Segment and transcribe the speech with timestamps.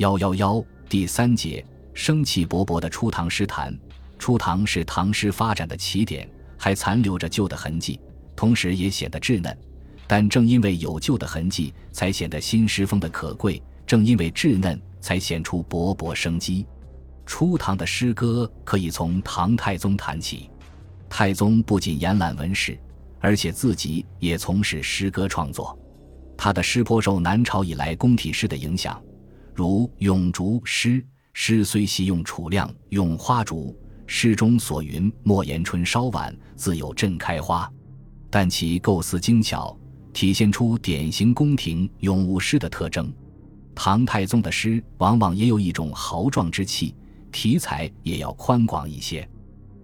[0.00, 1.62] 幺幺幺第三节，
[1.92, 3.78] 生气勃勃的初唐诗坛。
[4.18, 6.26] 初唐是唐诗发展的起点，
[6.56, 8.00] 还残留着旧的痕迹，
[8.34, 9.54] 同时也显得稚嫩。
[10.06, 16.66] 但正因为有旧的痕迹，才显得新诗风的可贵；正因为稚嫩，才显出勃勃生机。
[17.26, 20.48] 初唐的诗歌可以从唐太宗谈起。
[21.10, 22.78] 太宗不仅严揽文史，
[23.20, 25.78] 而且自己也从事诗歌创作。
[26.38, 28.98] 他的诗颇受南朝以来宫体诗的影响。
[29.54, 33.76] 如《咏竹》诗，诗虽习用楚亮咏花竹，
[34.06, 37.70] 诗中所云“莫言春稍晚，自有朕开花”，
[38.30, 39.76] 但其构思精巧，
[40.12, 43.12] 体现出典型宫廷咏物诗的特征。
[43.74, 46.94] 唐太宗的诗往往也有一种豪壮之气，
[47.32, 49.28] 题材也要宽广一些，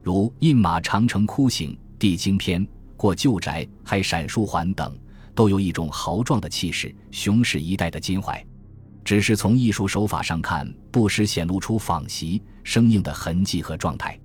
[0.02, 2.62] 如《饮马长城哭醒》《帝京篇》
[2.96, 4.96] 《过旧宅》《还闪书桓》等，
[5.34, 8.44] 都有一种豪壮的气势，雄视一代的襟怀。
[9.06, 14.18] 只是从艺术手法上看，不时显露出仿习生硬的痕迹和状态。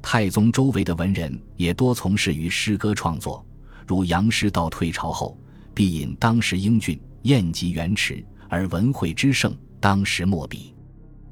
[0.00, 3.44] 太宗周围的文人也多从事于诗歌创作，
[3.88, 5.36] 如杨师道退朝后，
[5.74, 10.72] 必引当时英俊，艳极元池，而文会之盛，当时莫比。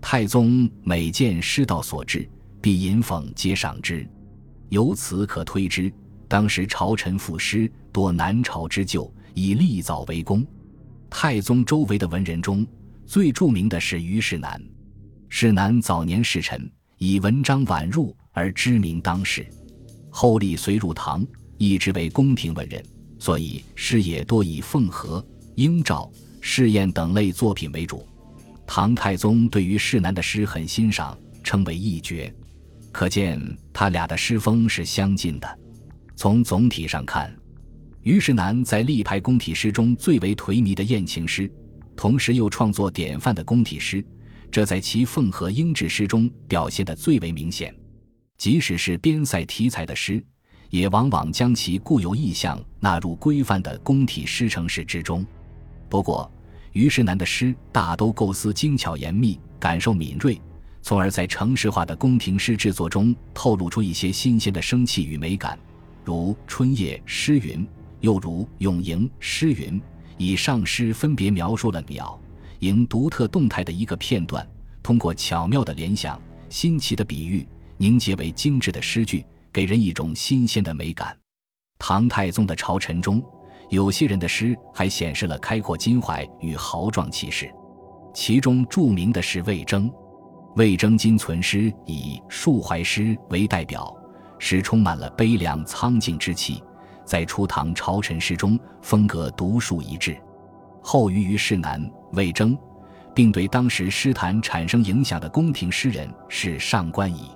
[0.01, 2.28] 太宗每见师道所至，
[2.61, 4.05] 必引讽皆赏之。
[4.70, 5.92] 由此可推知，
[6.27, 10.45] 当时朝臣赋诗多南朝之旧，以立早为功。
[11.08, 12.67] 太宗周围的文人中，
[13.09, 14.62] 最著名的是虞世南，
[15.31, 19.48] 世南早年仕臣，以文章晚入而知名当世。
[20.11, 22.84] 后历随入唐，一直为宫廷文人，
[23.19, 28.06] 所以诗也多以凤和、英照、试验等类作品为主。
[28.67, 32.31] 唐太宗对于世南的诗很欣赏，称为一绝，
[32.92, 33.41] 可见
[33.73, 35.59] 他俩的诗风是相近的。
[36.14, 37.34] 从总体上看，
[38.03, 41.51] 虞世南在历派宫体诗中最为颓靡的艳情诗。
[41.99, 44.05] 同时又创作典范的宫体诗，
[44.53, 47.75] 这在其凤和英制诗中表现得最为明显。
[48.37, 50.25] 即使是边塞题材的诗，
[50.71, 55.27] 也往往将其固有意象纳入规范的宫体诗程式之中。
[55.89, 56.31] 不过，
[56.73, 60.41] 虞世南的诗大都构思精巧严密，感受敏锐，
[60.81, 65.58] 从而在城市化的宫廷诗制作中透露出一些新鲜的生气与美感，
[66.05, 67.67] 如《春夜》诗云，
[68.03, 69.83] 又如《咏迎》诗云。
[70.18, 72.20] 以上诗分别描述了鸟、
[72.58, 74.46] 迎独特动态的一个片段，
[74.83, 77.46] 通过巧妙的联想、新奇的比喻，
[77.77, 81.17] 凝结为精致的诗句，给人一种新鲜的美感。
[81.78, 83.23] 唐太宗的朝臣中，
[83.70, 87.48] 有些人的诗还显示了开阔襟怀与豪壮气势，
[88.12, 89.89] 其中著名的是魏征。
[90.57, 93.95] 魏征今存诗以述怀诗为代表，
[94.40, 96.61] 诗充满了悲凉苍劲之气。
[97.08, 100.14] 在初唐朝臣诗中，风格独树一帜。
[100.83, 102.57] 后于虞世南、魏征，
[103.14, 107.30] 并对当时诗坛产生影响的宫廷诗人是上官仪。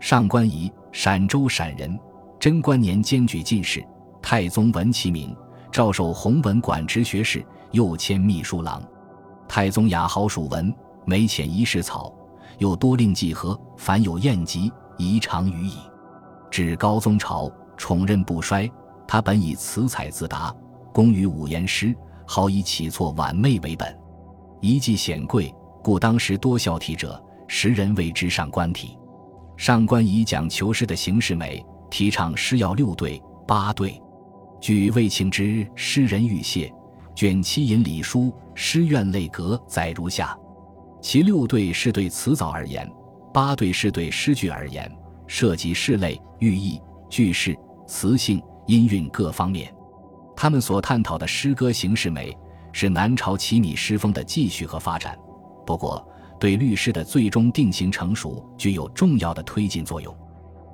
[0.00, 2.00] 上官仪，陕州陕人，
[2.40, 3.84] 贞观年间举进士，
[4.22, 5.36] 太宗闻其名，
[5.70, 8.82] 诏授弘文馆直学士，又迁秘书郎。
[9.46, 10.74] 太宗雅好属文，
[11.04, 12.10] 每遣一世草，
[12.56, 15.76] 又多令记合，凡有宴集，宜常予以。
[16.50, 18.70] 至高宗朝，宠任不衰。
[19.06, 20.54] 他本以词采自达，
[20.92, 21.94] 工于五言诗，
[22.26, 23.96] 好以起错婉媚为本，
[24.60, 28.98] 一记显贵，故当时多孝体者，时人谓之上官体。
[29.56, 34.00] 上官仪讲求诗的形式美，提倡诗要六对、八对。
[34.60, 36.68] 据魏庆之《诗人玉谢》
[37.14, 40.36] 卷七引礼书诗苑类阁载如下：
[41.00, 42.90] 其六对是对词藻而言，
[43.34, 44.90] 八对是对诗句而言，
[45.26, 46.80] 涉及诗类、寓意、
[47.10, 48.42] 句式、词性。
[48.66, 49.74] 音韵各方面，
[50.36, 52.36] 他们所探讨的诗歌形式美，
[52.72, 55.18] 是南朝齐米诗风的继续和发展。
[55.66, 56.06] 不过，
[56.38, 60.16] 对律诗的最终定型成熟具有重要的推进作用。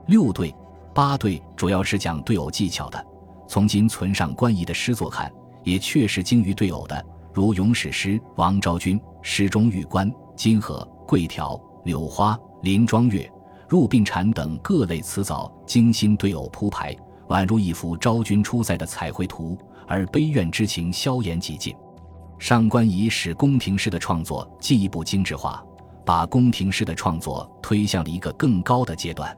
[0.06, 0.54] 六对、
[0.94, 3.06] 八对主要是讲对偶技巧的。
[3.46, 5.30] 从今存上官仪的诗作看，
[5.64, 13.30] 也确实精于对偶的，如咏史诗王昭君诗中玉冠、金河、桂条、柳花、林庄月、
[13.68, 16.94] 入病蝉等各类词藻，精心对偶铺排。
[17.28, 21.74] 宛如一幅昭君出塞的彩绘图，而悲怨之情消言极尽。
[22.38, 25.62] 上官仪使宫廷诗的创作进一步精致化，
[26.04, 29.36] 把宫廷诗的创作推向了一个更高的阶段。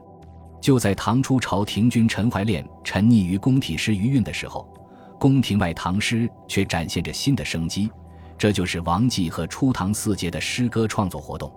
[0.61, 4.71] 就在唐初朝廷君陈怀炼沉溺于宫体诗余韵的时候，
[5.19, 7.89] 宫廷外唐诗却展现着新的生机。
[8.37, 11.51] 这就是王继和初唐四杰的诗歌创作活动。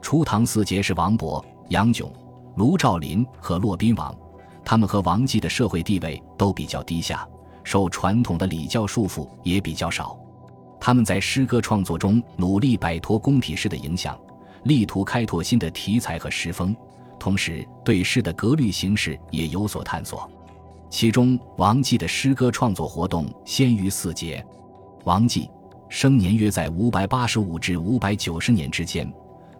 [0.00, 2.10] 初唐四杰是王勃、杨炯、
[2.56, 4.14] 卢照邻和骆宾王。
[4.68, 7.26] 他们和王继的社会地位都比较低下，
[7.64, 10.14] 受传统的礼教束缚也比较少。
[10.78, 14.20] 他们在诗歌创作中努力摆脱宫体诗的影响，
[14.64, 16.76] 力图开拓新的题材和诗风，
[17.18, 20.30] 同时对诗的格律形式也有所探索。
[20.90, 24.44] 其中，王继的诗歌创作活动先于四杰。
[25.04, 25.48] 王继
[25.88, 29.10] 生年约在五百八十五至五百九十年之间，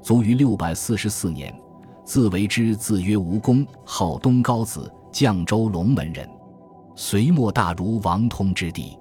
[0.02, 1.50] 卒于六百四十四年。
[2.04, 6.28] 字为之，字曰吴公，号东高子，绛州龙门人。
[6.94, 8.96] 隋末大儒王通之弟，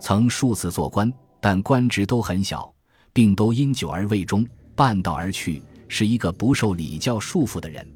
[0.00, 2.72] 曾数次做官，但官职都很小，
[3.12, 7.86] 并都因酒而未终，半道而去，是一个不受礼教束缚的人。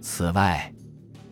[0.00, 0.72] 此外，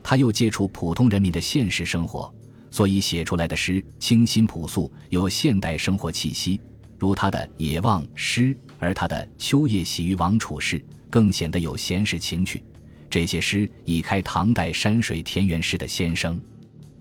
[0.02, 2.32] 他又接触普通人民的现实生活，
[2.70, 6.60] 所以写出来的诗清新朴素，有现代生活气息，
[6.98, 10.78] 如他的《野望》诗，而他的《秋夜喜于王处士》。
[11.10, 12.62] 更显得有闲适情趣。
[13.10, 16.40] 这些诗已开唐代山水田园诗的先声。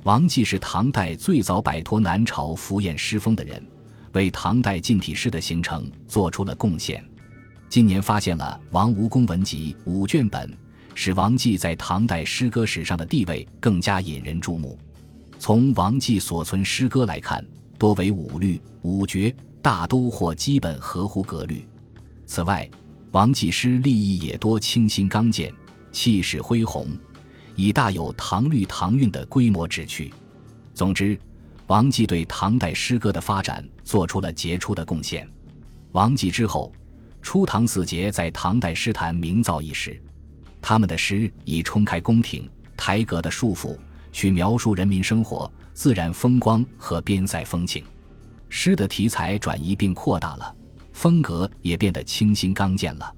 [0.03, 3.61] 王绩是唐代最早摆脱南朝浮艳诗风的人，
[4.13, 7.03] 为唐代近体诗的形成做出了贡献。
[7.67, 10.49] 今年发现了《王吴公文集》五卷本，
[10.95, 14.79] 使王绩在唐代诗歌史上的地位更加引人注目。
[15.37, 17.45] 从王绩所存诗歌来看，
[17.77, 21.67] 多为五律、五绝，大都或基本合乎格律。
[22.25, 22.69] 此外，
[23.11, 25.53] 王继诗立意也多清新刚健，
[25.97, 26.87] 气势恢宏，
[27.55, 30.13] 已大有唐律唐韵的规模之趣。
[30.75, 31.19] 总之，
[31.65, 35.27] 王继对唐代诗歌的发展做出了杰出的贡献。
[35.93, 36.71] 王继之后，
[37.19, 39.99] 初唐四杰在唐代诗坛名噪一时。
[40.61, 42.47] 他们的诗以冲开宫廷
[42.77, 43.75] 台阁的束缚，
[44.11, 47.83] 去描述人民生活、自然风光和边塞风情。
[48.49, 50.55] 诗的题材转移并扩大了。
[50.93, 53.11] 风格也变得清新刚健了。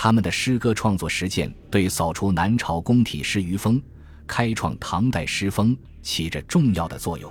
[0.00, 3.82] 他们的诗歌创作实践对扫除南朝宫体诗余风、
[4.28, 7.28] 开创唐代诗风起着重要的作用。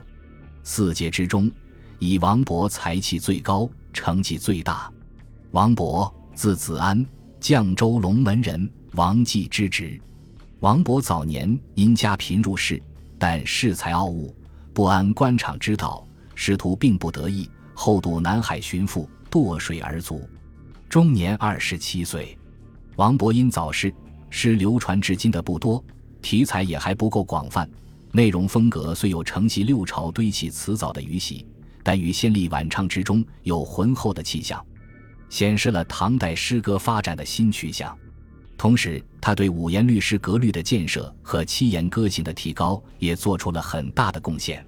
[0.66, 1.50] 四杰之中，
[1.98, 4.92] 以王勃才气最高，成绩最大。
[5.52, 7.06] 王勃，字子安，
[7.40, 9.98] 绛州龙门人，王继之侄。
[10.60, 12.84] 王勃早年因家贫入仕，
[13.18, 14.36] 但恃才傲物，
[14.74, 16.06] 不谙官场之道，
[16.36, 17.50] 仕途并不得意。
[17.74, 19.10] 后渡南海寻父。
[19.32, 20.28] 堕水而卒，
[20.90, 22.37] 终年二十七岁。
[22.98, 23.94] 王勃因早逝，
[24.32, 25.84] 诗流传至今的不多，
[26.20, 27.70] 题材也还不够广泛，
[28.12, 31.46] 内容风格虽有承袭六朝堆砌词藻的余习，
[31.84, 34.66] 但与先例晚唱之中有浑厚的气象，
[35.30, 37.96] 显示了唐代诗歌发展的新趋向。
[38.58, 44.66] 同时，他对五言律诗格律的建设和七言歌行的提高也做出了很大的贡献。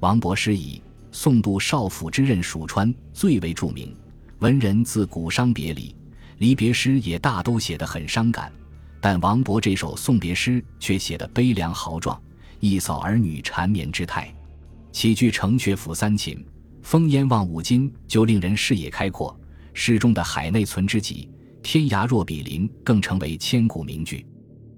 [0.00, 0.82] 王勃诗以。
[1.14, 3.94] 宋度少府之任蜀川最为著名，
[4.38, 5.94] 文人自古伤别离，
[6.42, 8.52] 离别诗也大都写得很伤感。
[9.00, 12.20] 但王勃这首送别诗却写得悲凉豪壮，
[12.58, 14.34] 一扫儿女缠绵之态。
[14.90, 16.44] 起句“城阙辅三秦，
[16.82, 19.38] 风烟望五津”，就令人视野开阔。
[19.72, 21.30] 诗中的“海内存知己，
[21.62, 24.26] 天涯若比邻”更成为千古名句。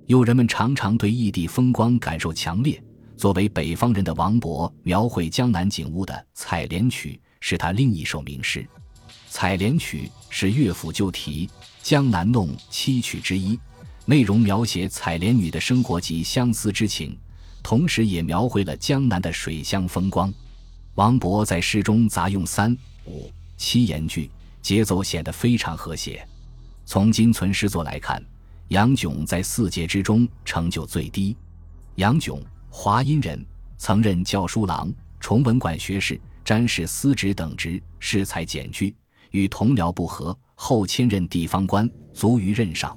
[0.05, 2.79] 友人们常常对异地风光感受强烈。
[3.17, 8.61] 作为北方人的王勃，描绘江南景物的《采莲曲》是他另一首名诗。
[9.37, 11.49] 《采莲曲》是乐府旧题
[11.83, 13.59] 《江南弄》七曲之一，
[14.05, 17.19] 内容描写采莲女的生活及相思之情，
[17.61, 20.33] 同时也描绘了江南的水乡风光。
[20.95, 24.31] 王勃在诗中杂用三、五、七言句，
[24.63, 26.25] 节奏显得非常和谐。
[26.87, 28.25] 从今存诗作来看，
[28.69, 31.37] 杨炯在四杰之中成就最低。
[31.97, 32.41] 杨炯。
[32.71, 33.45] 华阴人，
[33.79, 38.95] 曾任教书郎、崇文馆学士、詹事司职等职，诗才简居，
[39.35, 42.97] 与同僚不和，后迁任地方官，卒于任上。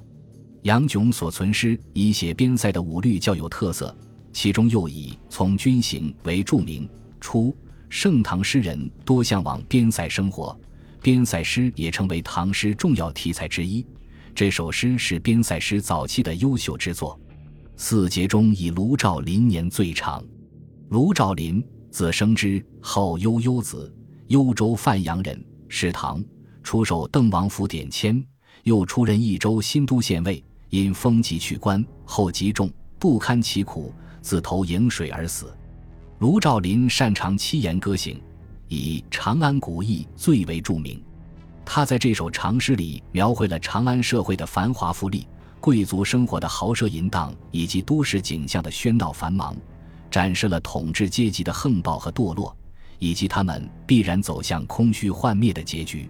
[0.62, 3.94] 杨炯所存诗以写边塞的五律较有特色，
[4.32, 6.88] 其中又以从军行为著名。
[7.20, 7.52] 初，
[7.88, 10.56] 盛唐诗人多向往边塞生活，
[11.02, 13.84] 边塞诗也成为唐诗重要题材之一。
[14.32, 17.18] 这首诗是边塞诗早期的优秀之作。
[17.76, 20.24] 四杰中以卢照邻年最长。
[20.90, 23.92] 卢照邻，字生之，号悠悠子，
[24.28, 26.24] 幽州范阳人，是唐，
[26.62, 28.24] 出守邓王府典签，
[28.62, 35.54] 又出任益州新都县尉，因风疾去官，后疾重，不堪其苦，自投颍水而死。
[36.18, 38.20] 卢照邻擅长七言歌行，
[38.66, 41.02] 以《长安古意》最为著名。
[41.64, 45.26] 他在这首长诗里描绘了长安社会的繁华富丽。
[45.60, 49.56] 贵族生活的豪奢淫荡，以及都市景象的喧闹繁忙，
[50.08, 52.56] 展示了统治阶级的横暴和堕落，
[52.98, 56.08] 以及他们必然走向空虚幻灭的结局。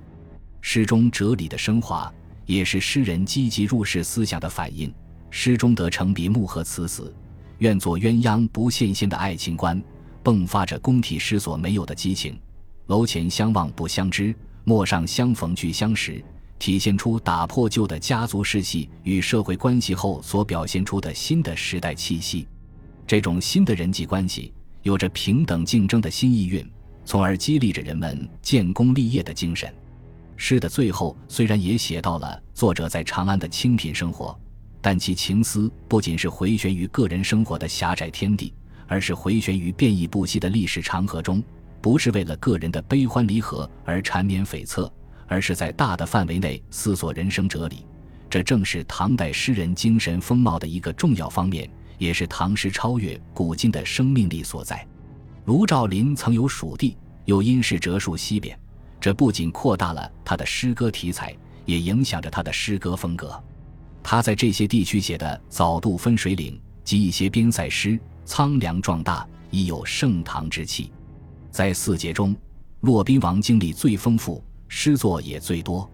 [0.61, 2.13] 诗中哲理的升华，
[2.47, 4.93] 也是诗人积极入世思想的反映。
[5.31, 7.15] 诗中的成笔木鹤辞死，
[7.59, 9.83] 愿做鸳鸯不羡仙的爱情观，
[10.25, 12.39] 迸发着宫体诗所没有的激情。
[12.87, 16.25] 楼前相望不相知，陌上相逢俱相识，
[16.59, 22.49] 体现出打破旧的家族世系与社会关系后所表现出的新的时代气息。
[23.07, 24.53] 这种新的人际关系
[24.83, 26.67] 有着平等竞争的新意蕴，
[27.09, 29.73] 从而激励着人们建功立业的精神。
[30.37, 34.39] 诗的最后虽然也写到了作者在长安的清贫生活，
[34.83, 38.53] 但其情思不仅是回旋于个人生活的狭窄天地，
[38.87, 41.43] 而是回旋于变异不息的历史长河中。
[41.81, 44.91] 不是为了个人的悲欢离合而缠绵悱恻，
[45.27, 47.87] 而是在大的范围内思索人生哲理。
[48.29, 54.87] 这正是唐代诗人精神风貌的一个重要方面，也是唐诗超越古今的生命力所在。
[55.49, 58.55] 卢照邻曾有蜀地，又因是折戍西边，
[59.01, 63.43] 这不仅扩大了他的诗歌题材，也影响着他的诗歌风格。
[64.03, 66.53] 他在这些地区写的《早渡分水岭》
[66.85, 70.93] 及一些边塞诗，苍凉壮大，已有盛唐之气。
[71.51, 72.37] 在四杰中，
[72.81, 75.91] 骆宾王经历最丰富，诗作也最多。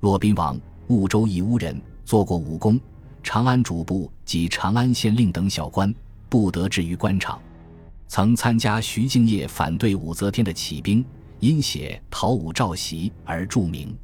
[0.00, 2.78] 骆宾王，婺州义乌人，做过武功、
[3.22, 5.90] 长安主簿及长安县令等小官，
[6.28, 7.40] 不得志于官场，
[8.10, 11.04] 曾参加徐敬业反对武则天的起兵，
[11.38, 13.96] 因写讨武召檄而著名。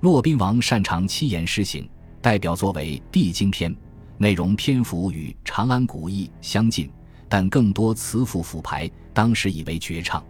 [0.00, 1.86] 骆宾王擅长七言诗行，
[2.22, 3.70] 代表作为《帝京篇》，
[4.16, 6.90] 内容篇幅与《长安古意》相近，
[7.28, 10.24] 但更多词赋赋排，当时以为绝唱。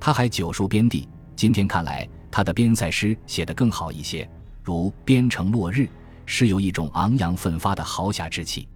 [0.00, 1.06] 他还九述边地，
[1.36, 4.26] 今天看来，他的边塞诗写得更好一些，
[4.62, 5.80] 如《边城落日》，
[6.24, 8.66] 是有一种昂扬奋发的豪侠之气；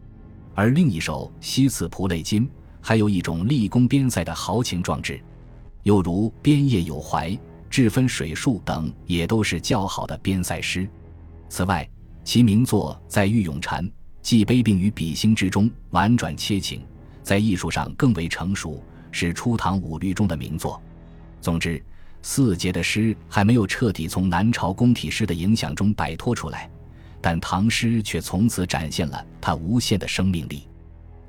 [0.55, 2.47] 而另一首《西次蒲类金》，
[2.81, 5.21] 还有一种立功边塞的豪情壮志。
[5.85, 7.31] 又如《边业有怀》
[7.71, 10.89] 《志分水树》等，也都是较好的边塞诗。
[11.49, 11.89] 此外，
[12.25, 13.89] 其名作在玉咏蝉，
[14.21, 16.83] 既悲病于比兴之中，婉转切情，
[17.23, 20.79] 在艺术上更为成熟，是初唐五律中的名作。
[21.41, 21.83] 总之，
[22.21, 26.69] 四杰的诗还没有彻底从南朝宫体诗的影响中摆脱出来，
[27.23, 30.68] 但唐诗却从此展现了它无限的生命力。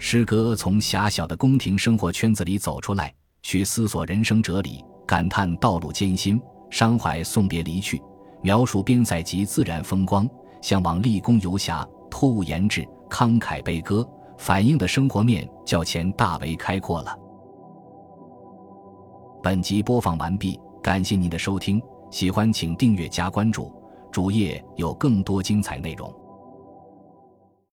[0.02, 3.14] 诗歌从狭小的宫廷生活圈子里走出来，
[3.44, 8.02] 去思索人生哲理，感叹道路艰辛，伤怀送别离去，
[8.42, 10.28] 描述边塞及自然风光，
[10.62, 17.14] 向往立功游侠，托物言志，慷慨悲歌，反映的生活面较前大为开阔了。
[19.44, 21.80] 本集播放完毕，感谢您的收听，
[22.10, 23.70] 喜欢请订阅加关注，
[24.14, 26.12] 主页有更多精彩内容。